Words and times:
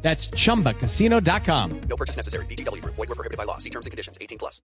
That's 0.00 0.30
chumbacasino.com. 0.30 1.80
No 1.88 1.96
purchase 1.96 2.16
necessary. 2.16 2.46
BGW. 2.46 2.82
Void 2.84 2.96
were 2.96 3.06
prohibited 3.14 3.36
by 3.36 3.44
law. 3.44 3.58
See 3.58 3.70
terms 3.70 3.84
and 3.84 3.90
conditions. 3.90 4.16
18 4.20 4.38
plus. 4.38 4.62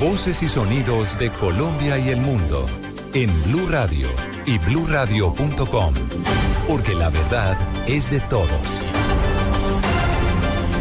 Voces 0.00 0.42
y 0.42 0.48
sonidos 0.48 1.18
de 1.18 1.30
Colombia 1.30 1.98
y 1.98 2.10
el 2.10 2.20
mundo 2.20 2.66
en 3.14 3.30
Blue 3.44 3.66
Radio 3.70 4.08
y 4.44 4.58
bluradio.com, 4.58 5.94
porque 6.68 6.94
la 6.94 7.10
verdad 7.10 7.56
es 7.86 8.10
de 8.10 8.20
todos. 8.20 9.03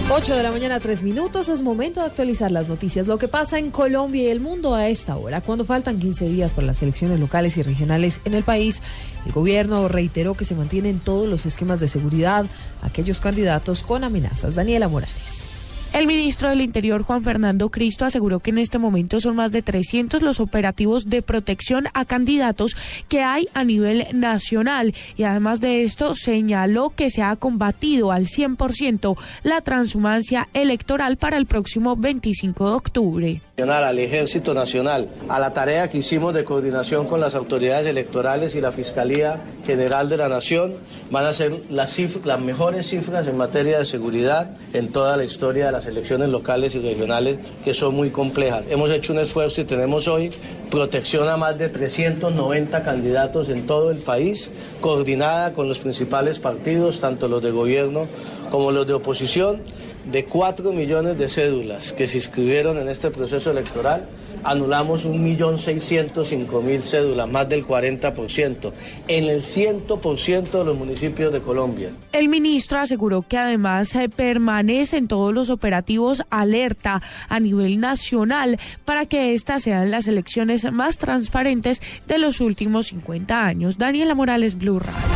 8 0.09 0.35
de 0.35 0.43
la 0.43 0.51
mañana, 0.51 0.79
3 0.79 1.01
minutos. 1.01 1.49
Es 1.49 1.61
momento 1.61 2.01
de 2.01 2.07
actualizar 2.07 2.51
las 2.51 2.69
noticias. 2.69 3.07
Lo 3.07 3.17
que 3.17 3.27
pasa 3.27 3.57
en 3.57 3.71
Colombia 3.71 4.23
y 4.23 4.27
el 4.27 4.41
mundo 4.41 4.75
a 4.75 4.87
esta 4.87 5.15
hora. 5.15 5.41
Cuando 5.41 5.65
faltan 5.65 5.99
15 5.99 6.27
días 6.27 6.51
para 6.51 6.67
las 6.67 6.81
elecciones 6.83 7.19
locales 7.19 7.57
y 7.57 7.63
regionales 7.63 8.21
en 8.25 8.33
el 8.33 8.43
país, 8.43 8.81
el 9.25 9.31
gobierno 9.31 9.87
reiteró 9.87 10.35
que 10.35 10.45
se 10.45 10.55
mantienen 10.55 10.99
todos 10.99 11.27
los 11.27 11.45
esquemas 11.45 11.79
de 11.79 11.87
seguridad 11.87 12.45
aquellos 12.81 13.21
candidatos 13.21 13.81
con 13.81 14.03
amenazas. 14.03 14.55
Daniela 14.55 14.87
Morales. 14.87 15.42
El 15.93 16.07
ministro 16.07 16.49
del 16.49 16.61
Interior, 16.61 17.03
Juan 17.03 17.21
Fernando 17.21 17.69
Cristo, 17.69 18.03
aseguró 18.03 18.39
que 18.39 18.49
en 18.49 18.57
este 18.57 18.79
momento 18.79 19.19
son 19.19 19.35
más 19.35 19.51
de 19.51 19.61
300 19.61 20.23
los 20.23 20.39
operativos 20.39 21.07
de 21.07 21.21
protección 21.21 21.85
a 21.93 22.03
candidatos 22.03 22.75
que 23.07 23.21
hay 23.21 23.47
a 23.53 23.63
nivel 23.63 24.07
nacional. 24.11 24.95
Y 25.15 25.23
además 25.23 25.61
de 25.61 25.83
esto, 25.83 26.15
señaló 26.15 26.89
que 26.89 27.11
se 27.11 27.21
ha 27.21 27.35
combatido 27.35 28.11
al 28.11 28.25
100% 28.25 29.15
la 29.43 29.61
transhumancia 29.61 30.49
electoral 30.55 31.17
para 31.17 31.37
el 31.37 31.45
próximo 31.45 31.95
25 31.95 32.69
de 32.69 32.75
octubre. 32.75 33.41
Al 33.55 33.99
Ejército 33.99 34.55
Nacional, 34.55 35.09
a 35.29 35.37
la 35.37 35.53
tarea 35.53 35.87
que 35.87 35.99
hicimos 35.99 36.33
de 36.33 36.43
coordinación 36.43 37.05
con 37.05 37.21
las 37.21 37.35
autoridades 37.35 37.85
electorales 37.85 38.55
y 38.55 38.61
la 38.61 38.71
Fiscalía 38.71 39.43
General 39.63 40.09
de 40.09 40.17
la 40.17 40.27
Nación, 40.27 40.73
van 41.11 41.27
a 41.27 41.33
ser 41.33 41.61
las, 41.69 41.95
las 42.25 42.41
mejores 42.41 42.89
cifras 42.89 43.27
en 43.27 43.37
materia 43.37 43.77
de 43.77 43.85
seguridad 43.85 44.57
en 44.73 44.91
toda 44.91 45.15
la 45.17 45.23
historia 45.23 45.67
de 45.67 45.71
las 45.71 45.85
elecciones 45.85 46.29
locales 46.29 46.73
y 46.73 46.79
regionales, 46.79 47.37
que 47.63 47.75
son 47.75 47.93
muy 47.93 48.09
complejas. 48.09 48.63
Hemos 48.71 48.89
hecho 48.89 49.13
un 49.13 49.19
esfuerzo 49.19 49.61
y 49.61 49.65
tenemos 49.65 50.07
hoy 50.07 50.31
protección 50.71 51.29
a 51.29 51.37
más 51.37 51.55
de 51.55 51.69
390 51.69 52.81
candidatos 52.81 53.49
en 53.49 53.67
todo 53.67 53.91
el 53.91 53.99
país, 53.99 54.49
coordinada 54.81 55.53
con 55.53 55.67
los 55.67 55.77
principales 55.77 56.39
partidos, 56.39 56.99
tanto 56.99 57.27
los 57.27 57.43
de 57.43 57.51
gobierno 57.51 58.07
como 58.49 58.71
los 58.71 58.87
de 58.87 58.93
oposición 58.93 59.61
de 60.05 60.25
4 60.25 60.71
millones 60.71 61.17
de 61.17 61.29
cédulas 61.29 61.93
que 61.93 62.07
se 62.07 62.17
inscribieron 62.17 62.77
en 62.77 62.89
este 62.89 63.09
proceso 63.09 63.51
electoral, 63.51 64.05
anulamos 64.43 65.07
1.605.000 65.07 66.81
cédulas, 66.81 67.29
más 67.29 67.47
del 67.47 67.65
40%, 67.65 68.71
en 69.07 69.23
el 69.25 69.41
100% 69.41 70.51
de 70.51 70.63
los 70.63 70.77
municipios 70.77 71.31
de 71.31 71.39
Colombia. 71.39 71.91
El 72.11 72.27
ministro 72.27 72.79
aseguró 72.79 73.21
que 73.21 73.37
además 73.37 73.89
se 73.89 74.09
permanecen 74.09 75.07
todos 75.07 75.33
los 75.33 75.49
operativos 75.49 76.23
alerta 76.29 77.01
a 77.29 77.39
nivel 77.39 77.79
nacional 77.79 78.59
para 78.85 79.05
que 79.05 79.33
estas 79.33 79.63
sean 79.63 79.91
las 79.91 80.07
elecciones 80.07 80.69
más 80.71 80.97
transparentes 80.97 81.81
de 82.07 82.17
los 82.17 82.41
últimos 82.41 82.87
50 82.87 83.45
años. 83.45 83.77
Daniela 83.77 84.15
Morales, 84.15 84.57
Blue 84.57 84.79
Radio. 84.79 85.12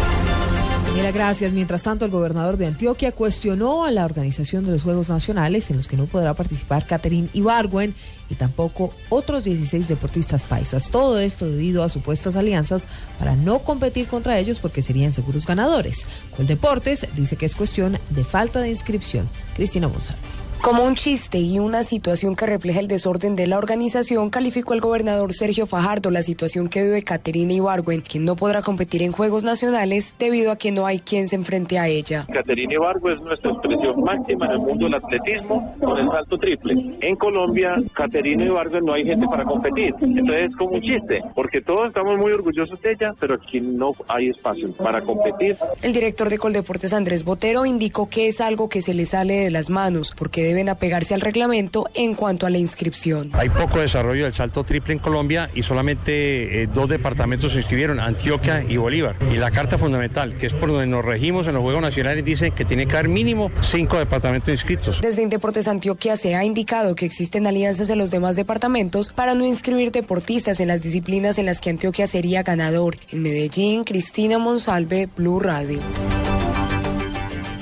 Daniela, 0.97 1.15
gracias. 1.15 1.53
Mientras 1.53 1.83
tanto, 1.83 2.05
el 2.05 2.11
gobernador 2.11 2.57
de 2.57 2.65
Antioquia 2.65 3.11
cuestionó 3.11 3.85
a 3.85 3.91
la 3.91 4.03
organización 4.03 4.63
de 4.63 4.71
los 4.71 4.81
Juegos 4.81 5.09
Nacionales 5.09 5.69
en 5.69 5.77
los 5.77 5.87
que 5.87 5.95
no 5.95 6.07
podrá 6.07 6.33
participar 6.33 6.87
Catherine 6.87 7.29
Ibargüen 7.33 7.93
y 8.31 8.33
tampoco 8.33 8.91
otros 9.09 9.43
16 9.43 9.87
deportistas 9.87 10.43
paisas. 10.43 10.89
Todo 10.89 11.19
esto 11.19 11.45
debido 11.45 11.83
a 11.83 11.89
supuestas 11.89 12.35
alianzas 12.35 12.87
para 13.19 13.35
no 13.35 13.59
competir 13.59 14.07
contra 14.07 14.39
ellos 14.39 14.59
porque 14.59 14.81
serían 14.81 15.13
seguros 15.13 15.45
ganadores. 15.45 16.07
Coldeportes 16.35 17.05
dice 17.15 17.35
que 17.35 17.45
es 17.45 17.53
cuestión 17.53 17.99
de 18.09 18.23
falta 18.23 18.59
de 18.59 18.71
inscripción. 18.71 19.29
Cristina 19.53 19.87
Monsalve. 19.87 20.46
Como 20.67 20.83
un 20.83 20.95
chiste 20.95 21.37
y 21.37 21.59
una 21.59 21.83
situación 21.83 22.35
que 22.35 22.45
refleja 22.45 22.81
el 22.81 22.89
desorden 22.89 23.37
de 23.37 23.47
la 23.47 23.57
organización, 23.57 24.29
calificó 24.29 24.73
el 24.73 24.81
gobernador 24.81 25.31
Sergio 25.31 25.65
Fajardo 25.65 26.11
la 26.11 26.21
situación 26.23 26.67
que 26.67 26.83
vive 26.83 27.03
Caterina 27.03 27.53
Ibargüen, 27.53 28.01
quien 28.01 28.25
no 28.25 28.35
podrá 28.35 28.61
competir 28.61 29.01
en 29.01 29.13
Juegos 29.13 29.43
Nacionales 29.43 30.13
debido 30.19 30.51
a 30.51 30.57
que 30.57 30.73
no 30.73 30.85
hay 30.85 30.99
quien 30.99 31.29
se 31.29 31.37
enfrente 31.37 31.79
a 31.79 31.87
ella. 31.87 32.27
Caterina 32.33 32.73
Ibargüen 32.73 33.17
es 33.17 33.23
nuestra 33.23 33.51
expresión 33.51 34.03
máxima 34.03 34.47
en 34.47 34.51
el 34.51 34.59
mundo 34.59 34.87
del 34.87 34.95
atletismo 34.95 35.73
con 35.79 35.99
el 35.99 36.07
salto 36.09 36.37
triple. 36.37 36.75
En 36.99 37.15
Colombia, 37.15 37.77
Caterina 37.93 38.43
Ibargüen 38.43 38.83
no 38.83 38.91
hay 38.91 39.05
gente 39.05 39.25
para 39.25 39.45
competir. 39.45 39.95
Entonces 40.01 40.49
es 40.49 40.55
como 40.57 40.71
un 40.71 40.81
chiste, 40.81 41.21
porque 41.33 41.61
todos 41.61 41.87
estamos 41.87 42.17
muy 42.17 42.33
orgullosos 42.33 42.81
de 42.81 42.91
ella, 42.91 43.13
pero 43.17 43.35
aquí 43.35 43.61
no 43.61 43.93
hay 44.09 44.31
espacio 44.31 44.69
para 44.73 44.99
competir. 44.99 45.55
El 45.81 45.93
director 45.93 46.27
de 46.29 46.37
Coldeportes, 46.37 46.91
Andrés 46.91 47.23
Botero, 47.23 47.65
indicó 47.65 48.09
que 48.09 48.27
es 48.27 48.41
algo 48.41 48.67
que 48.67 48.81
se 48.81 48.93
le 48.93 49.05
sale 49.05 49.35
de 49.35 49.49
las 49.49 49.69
manos, 49.69 50.13
porque 50.17 50.56
deben 50.57 50.69
apegarse 50.69 51.13
al 51.13 51.21
reglamento 51.21 51.87
en 51.93 52.15
cuanto 52.15 52.47
a 52.47 52.49
la 52.49 52.57
inscripción. 52.57 53.29
Hay 53.33 53.49
poco 53.49 53.79
desarrollo 53.79 54.23
del 54.23 54.33
salto 54.33 54.63
triple 54.63 54.93
en 54.93 54.99
Colombia 54.99 55.51
y 55.53 55.61
solamente 55.61 56.63
eh, 56.63 56.67
dos 56.73 56.89
departamentos 56.89 57.51
se 57.51 57.59
inscribieron, 57.59 57.99
Antioquia 57.99 58.65
y 58.67 58.77
Bolívar. 58.77 59.15
Y 59.31 59.37
la 59.37 59.51
carta 59.51 59.77
fundamental, 59.77 60.35
que 60.35 60.47
es 60.47 60.53
por 60.53 60.69
donde 60.69 60.87
nos 60.87 61.05
regimos 61.05 61.47
en 61.47 61.53
los 61.53 61.61
Juegos 61.61 61.83
Nacionales, 61.83 62.25
dice 62.25 62.49
que 62.51 62.65
tiene 62.65 62.87
que 62.87 62.93
haber 62.93 63.07
mínimo 63.07 63.51
cinco 63.61 63.99
departamentos 63.99 64.51
inscritos. 64.51 64.99
Desde 64.99 65.21
Indeportes 65.21 65.67
Antioquia 65.67 66.17
se 66.17 66.33
ha 66.33 66.43
indicado 66.43 66.95
que 66.95 67.05
existen 67.05 67.45
alianzas 67.45 67.91
en 67.91 67.99
los 67.99 68.09
demás 68.09 68.35
departamentos 68.35 69.13
para 69.13 69.35
no 69.35 69.45
inscribir 69.45 69.91
deportistas 69.91 70.59
en 70.59 70.69
las 70.69 70.81
disciplinas 70.81 71.37
en 71.37 71.45
las 71.45 71.61
que 71.61 71.69
Antioquia 71.69 72.07
sería 72.07 72.41
ganador. 72.41 72.97
En 73.11 73.21
Medellín, 73.21 73.83
Cristina 73.83 74.39
Monsalve, 74.39 75.07
Blue 75.15 75.39
Radio. 75.39 75.81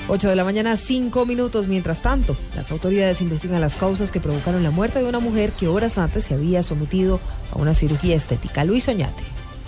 8 0.08 0.28
de 0.28 0.36
la 0.36 0.44
mañana, 0.44 0.76
5 0.76 1.26
minutos. 1.26 1.66
Mientras 1.66 2.02
tanto, 2.02 2.36
las 2.54 2.70
autoridades 2.70 3.20
investigan 3.20 3.60
las 3.60 3.74
causas 3.74 4.12
que 4.12 4.20
provocaron 4.20 4.62
la 4.62 4.70
muerte 4.70 5.00
de 5.00 5.08
una 5.08 5.18
mujer 5.18 5.50
que 5.52 5.66
horas 5.66 5.98
antes 5.98 6.24
se 6.24 6.34
había 6.34 6.62
sometido 6.62 7.20
a 7.52 7.58
una 7.58 7.74
cirugía 7.74 8.14
estética. 8.14 8.64
Luis 8.64 8.86
Oñate. 8.88 9.24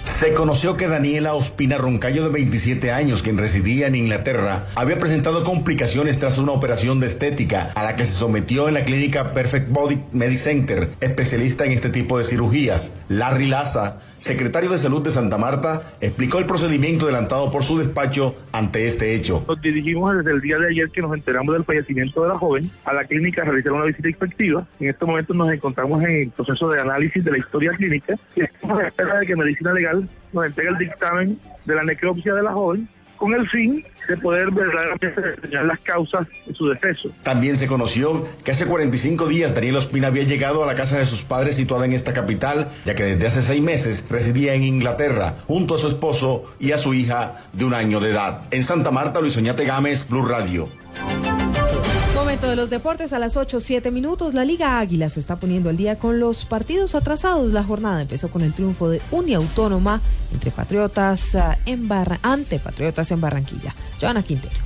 Se 0.08 0.34
conoció 0.34 0.76
que 0.76 0.88
Daniela 0.88 1.34
Ospina 1.34 1.78
Roncayo, 1.78 2.24
de 2.24 2.30
27 2.30 2.90
años, 2.90 3.22
quien 3.22 3.38
residía 3.38 3.86
en 3.86 3.94
Inglaterra, 3.94 4.66
había 4.74 4.98
presentado 4.98 5.44
complicaciones 5.44 6.18
tras 6.18 6.38
una 6.38 6.50
operación 6.50 6.98
de 6.98 7.06
estética 7.06 7.70
a 7.76 7.84
la 7.84 7.94
que 7.94 8.04
se 8.04 8.14
sometió 8.14 8.66
en 8.66 8.74
la 8.74 8.84
clínica 8.84 9.32
Perfect 9.32 9.70
Body 9.70 10.00
Medic 10.12 10.38
Center, 10.38 10.88
especialista 11.00 11.66
en 11.66 11.72
este 11.72 11.90
tipo 11.90 12.18
de 12.18 12.24
cirugías. 12.24 12.92
Larry 13.08 13.46
Laza, 13.46 14.00
secretario 14.16 14.70
de 14.70 14.78
Salud 14.78 15.02
de 15.02 15.12
Santa 15.12 15.38
Marta, 15.38 15.82
explicó 16.00 16.38
el 16.38 16.46
procedimiento 16.46 17.04
adelantado 17.04 17.52
por 17.52 17.62
su 17.62 17.78
despacho 17.78 18.34
ante 18.50 18.86
este 18.86 19.14
hecho. 19.14 19.44
Nos 19.46 19.60
dirigimos 19.60 20.16
desde 20.16 20.32
el 20.32 20.40
día 20.40 20.58
de 20.58 20.68
ayer 20.68 20.90
que 20.90 21.00
nos 21.00 21.14
enteramos 21.14 21.54
del 21.54 21.64
fallecimiento 21.64 22.22
de 22.24 22.28
la 22.28 22.38
joven 22.38 22.68
a 22.84 22.92
la 22.92 23.04
clínica 23.04 23.42
a 23.42 23.44
realizar 23.44 23.72
una 23.72 23.84
visita 23.84 24.08
inspectiva. 24.08 24.66
En 24.80 24.90
este 24.90 25.04
momento 25.04 25.32
nos 25.32 25.52
encontramos 25.52 26.02
en 26.02 26.10
el 26.10 26.30
proceso 26.30 26.68
de 26.70 26.80
análisis 26.80 27.24
de 27.24 27.30
la 27.30 27.38
historia 27.38 27.70
clínica 27.72 28.16
y 28.34 28.42
estamos 28.42 28.80
a 28.80 28.88
espera 28.88 29.20
de 29.20 29.26
que 29.26 29.36
Medicina 29.36 29.72
Legal 29.72 29.97
nos 30.32 30.46
entregue 30.46 30.70
el 30.70 30.78
dictamen 30.78 31.38
de 31.64 31.74
la 31.74 31.84
necropsia 31.84 32.34
de 32.34 32.42
la 32.42 32.52
joven 32.52 32.88
con 33.18 33.34
el 33.34 33.48
fin 33.50 33.84
de 34.08 34.16
poder 34.16 34.50
verdaderamente 34.50 35.20
determinar 35.20 35.64
las 35.66 35.80
causas 35.80 36.26
de 36.46 36.54
su 36.54 36.68
deceso. 36.68 37.10
También 37.22 37.56
se 37.56 37.66
conoció 37.66 38.26
que 38.44 38.52
hace 38.52 38.64
45 38.64 39.26
días 39.26 39.54
Daniel 39.54 39.76
Ospina 39.76 40.06
había 40.06 40.22
llegado 40.22 40.62
a 40.62 40.66
la 40.66 40.74
casa 40.74 40.98
de 40.98 41.04
sus 41.04 41.24
padres 41.24 41.56
situada 41.56 41.84
en 41.84 41.92
esta 41.92 42.14
capital, 42.14 42.68
ya 42.86 42.94
que 42.94 43.02
desde 43.02 43.26
hace 43.26 43.42
seis 43.42 43.60
meses 43.60 44.04
residía 44.08 44.54
en 44.54 44.62
Inglaterra 44.62 45.36
junto 45.46 45.74
a 45.74 45.78
su 45.78 45.88
esposo 45.88 46.44
y 46.58 46.72
a 46.72 46.78
su 46.78 46.94
hija 46.94 47.42
de 47.52 47.64
un 47.64 47.74
año 47.74 48.00
de 48.00 48.10
edad. 48.10 48.42
En 48.50 48.64
Santa 48.64 48.90
Marta, 48.90 49.20
Luis 49.20 49.36
Oñate 49.36 49.64
Gámez, 49.64 50.08
Blue 50.08 50.24
Radio. 50.24 50.68
Momento 52.18 52.50
de 52.50 52.56
los 52.56 52.68
deportes 52.68 53.12
a 53.12 53.20
las 53.20 53.36
8, 53.36 53.60
7 53.60 53.92
minutos. 53.92 54.34
La 54.34 54.44
Liga 54.44 54.80
Águila 54.80 55.08
se 55.08 55.20
está 55.20 55.36
poniendo 55.36 55.70
al 55.70 55.76
día 55.76 56.00
con 56.00 56.18
los 56.18 56.46
partidos 56.46 56.96
atrasados. 56.96 57.52
La 57.52 57.62
jornada 57.62 58.02
empezó 58.02 58.28
con 58.28 58.42
el 58.42 58.52
triunfo 58.52 58.90
de 58.90 59.00
Uniautónoma 59.12 60.02
entre 60.32 60.50
Patriotas 60.50 61.38
en 61.64 61.86
Barra, 61.86 62.18
ante 62.22 62.58
Patriotas 62.58 63.12
en 63.12 63.20
Barranquilla. 63.20 63.72
Joana 64.00 64.24
Quintero. 64.24 64.56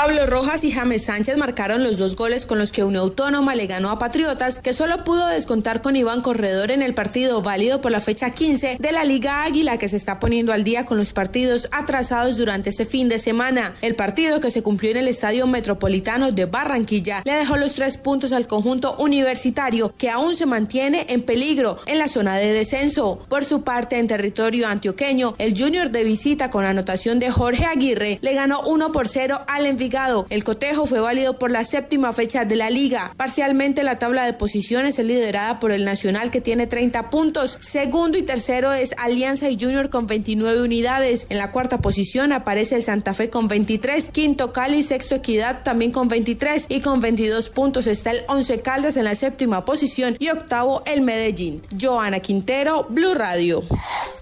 Pablo 0.00 0.26
Rojas 0.26 0.62
y 0.62 0.70
James 0.70 1.06
Sánchez 1.06 1.36
marcaron 1.38 1.82
los 1.82 1.98
dos 1.98 2.14
goles 2.14 2.46
con 2.46 2.56
los 2.56 2.70
que 2.70 2.84
Unión 2.84 3.02
Autónoma 3.02 3.56
le 3.56 3.66
ganó 3.66 3.90
a 3.90 3.98
Patriotas, 3.98 4.60
que 4.60 4.72
solo 4.72 5.02
pudo 5.02 5.26
descontar 5.26 5.82
con 5.82 5.96
Iván 5.96 6.20
Corredor 6.20 6.70
en 6.70 6.82
el 6.82 6.94
partido 6.94 7.42
válido 7.42 7.80
por 7.80 7.90
la 7.90 7.98
fecha 7.98 8.30
15 8.30 8.76
de 8.78 8.92
la 8.92 9.02
Liga 9.02 9.42
Águila, 9.42 9.76
que 9.76 9.88
se 9.88 9.96
está 9.96 10.20
poniendo 10.20 10.52
al 10.52 10.62
día 10.62 10.84
con 10.84 10.98
los 10.98 11.12
partidos 11.12 11.68
atrasados 11.72 12.36
durante 12.36 12.70
este 12.70 12.84
fin 12.84 13.08
de 13.08 13.18
semana. 13.18 13.74
El 13.80 13.96
partido 13.96 14.38
que 14.38 14.52
se 14.52 14.62
cumplió 14.62 14.92
en 14.92 14.98
el 14.98 15.08
Estadio 15.08 15.48
Metropolitano 15.48 16.30
de 16.30 16.44
Barranquilla 16.44 17.22
le 17.24 17.32
dejó 17.32 17.56
los 17.56 17.72
tres 17.72 17.96
puntos 17.96 18.30
al 18.30 18.46
conjunto 18.46 18.94
universitario, 18.98 19.92
que 19.98 20.10
aún 20.10 20.36
se 20.36 20.46
mantiene 20.46 21.06
en 21.08 21.22
peligro 21.22 21.76
en 21.86 21.98
la 21.98 22.06
zona 22.06 22.36
de 22.36 22.52
descenso. 22.52 23.26
Por 23.28 23.44
su 23.44 23.64
parte, 23.64 23.98
en 23.98 24.06
territorio 24.06 24.68
antioqueño, 24.68 25.34
el 25.38 25.58
Junior 25.58 25.90
de 25.90 26.04
visita 26.04 26.50
con 26.50 26.64
anotación 26.64 27.18
de 27.18 27.32
Jorge 27.32 27.64
Aguirre 27.64 28.20
le 28.22 28.34
ganó 28.34 28.60
1 28.60 28.92
por 28.92 29.08
0 29.08 29.40
al 29.48 29.66
Envigado. 29.66 29.87
El 30.28 30.44
cotejo 30.44 30.84
fue 30.84 31.00
válido 31.00 31.38
por 31.38 31.50
la 31.50 31.64
séptima 31.64 32.12
fecha 32.12 32.44
de 32.44 32.56
la 32.56 32.68
liga. 32.68 33.14
Parcialmente 33.16 33.82
la 33.82 33.98
tabla 33.98 34.26
de 34.26 34.34
posiciones 34.34 34.98
es 34.98 35.06
liderada 35.06 35.60
por 35.60 35.72
el 35.72 35.84
Nacional 35.84 36.30
que 36.30 36.42
tiene 36.42 36.66
30 36.66 37.08
puntos. 37.08 37.56
Segundo 37.60 38.18
y 38.18 38.22
tercero 38.22 38.72
es 38.72 38.94
Alianza 38.98 39.48
y 39.48 39.58
Junior 39.58 39.88
con 39.88 40.06
29 40.06 40.62
unidades. 40.62 41.26
En 41.30 41.38
la 41.38 41.52
cuarta 41.52 41.80
posición 41.80 42.32
aparece 42.32 42.76
el 42.76 42.82
Santa 42.82 43.14
Fe 43.14 43.30
con 43.30 43.48
23. 43.48 44.10
Quinto 44.10 44.52
Cali, 44.52 44.82
sexto 44.82 45.14
Equidad 45.14 45.62
también 45.62 45.90
con 45.90 46.08
23 46.08 46.66
y 46.68 46.80
con 46.80 47.00
22 47.00 47.48
puntos 47.48 47.86
está 47.86 48.10
el 48.10 48.20
Once 48.28 48.60
Caldas 48.60 48.98
en 48.98 49.04
la 49.04 49.14
séptima 49.14 49.64
posición 49.64 50.16
y 50.18 50.28
octavo 50.28 50.82
el 50.84 51.00
Medellín. 51.00 51.62
Joana 51.80 52.20
Quintero, 52.20 52.86
Blue 52.90 53.14
Radio. 53.14 53.62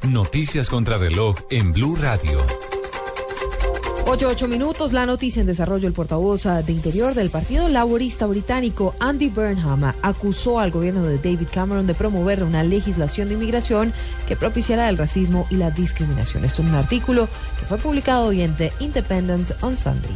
Noticias 0.03 0.69
contra 0.69 0.97
reloj 0.97 1.37
en 1.51 1.73
Blue 1.73 1.97
Radio. 1.97 2.76
8, 4.09 4.29
8 4.29 4.47
minutos, 4.47 4.93
la 4.93 5.05
noticia 5.05 5.41
en 5.41 5.47
desarrollo. 5.47 5.89
El 5.89 5.93
portavoz 5.93 6.47
ah, 6.47 6.63
de 6.63 6.73
Interior 6.73 7.13
del 7.13 7.29
Partido 7.29 7.69
Laborista 7.69 8.27
Británico, 8.27 8.95
Andy 9.01 9.31
Burnham, 9.31 9.93
acusó 10.01 10.61
al 10.61 10.71
gobierno 10.71 11.05
de 11.05 11.17
David 11.17 11.49
Cameron 11.53 11.89
de 11.89 11.95
promover 11.95 12.45
una 12.45 12.63
legislación 12.63 13.27
de 13.27 13.35
inmigración 13.35 13.93
que 14.29 14.37
propiciará 14.37 14.89
el 14.89 14.97
racismo 14.97 15.49
y 15.51 15.57
la 15.57 15.73
discriminación. 15.73 16.45
Esto 16.45 16.63
en 16.63 16.69
un 16.69 16.77
artículo 16.77 17.29
que 17.59 17.67
fue 17.67 17.79
publicado 17.79 18.27
hoy 18.27 18.43
en 18.43 18.57
The 18.57 18.73
Independent 18.79 19.51
on 19.61 19.77
Sunday. 19.77 20.15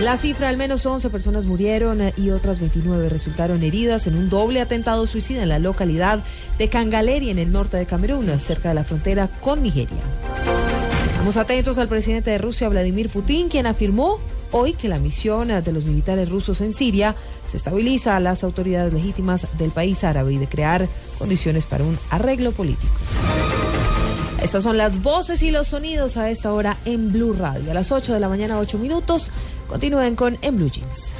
La 0.00 0.16
cifra, 0.16 0.48
al 0.48 0.56
menos 0.56 0.86
11 0.86 1.10
personas 1.10 1.46
murieron 1.46 2.00
eh, 2.00 2.14
y 2.16 2.30
otras 2.30 2.60
29 2.60 3.08
resultaron 3.08 3.64
heridas 3.64 4.06
en 4.06 4.16
un 4.16 4.28
doble 4.28 4.60
atentado 4.60 5.04
suicida 5.08 5.42
en 5.42 5.48
la 5.48 5.58
localidad 5.58 6.20
de 6.58 6.68
Cangaleri, 6.68 7.30
en 7.30 7.40
el 7.40 7.50
norte 7.50 7.76
de 7.76 7.86
Camerún, 7.86 8.38
cerca 8.38 8.68
de 8.68 8.76
la 8.76 8.84
frontera 8.84 9.28
con 9.40 9.64
Nigeria. 9.64 9.98
Estamos 11.18 11.36
atentos 11.36 11.78
al 11.78 11.88
presidente 11.88 12.30
de 12.30 12.38
Rusia, 12.38 12.68
Vladimir 12.68 13.10
Putin, 13.10 13.48
quien 13.48 13.66
afirmó 13.66 14.20
hoy 14.52 14.74
que 14.74 14.88
la 14.88 15.00
misión 15.00 15.48
de 15.48 15.72
los 15.72 15.84
militares 15.84 16.28
rusos 16.30 16.60
en 16.60 16.72
Siria 16.72 17.16
se 17.44 17.56
estabiliza 17.56 18.14
a 18.16 18.20
las 18.20 18.44
autoridades 18.44 18.92
legítimas 18.92 19.48
del 19.58 19.72
país 19.72 20.04
árabe 20.04 20.34
y 20.34 20.38
de 20.38 20.46
crear 20.46 20.86
condiciones 21.18 21.66
para 21.66 21.82
un 21.82 21.98
arreglo 22.10 22.52
político. 22.52 22.94
Estas 24.40 24.62
son 24.62 24.76
las 24.76 25.02
voces 25.02 25.42
y 25.42 25.50
los 25.50 25.66
sonidos 25.66 26.16
a 26.16 26.30
esta 26.30 26.52
hora 26.52 26.76
en 26.84 27.10
Blue 27.10 27.32
Radio. 27.32 27.72
A 27.72 27.74
las 27.74 27.90
8 27.90 28.14
de 28.14 28.20
la 28.20 28.28
mañana, 28.28 28.60
8 28.60 28.78
minutos. 28.78 29.32
Continúen 29.66 30.14
con 30.14 30.38
En 30.40 30.56
Blue 30.56 30.70
Jeans. 30.70 31.14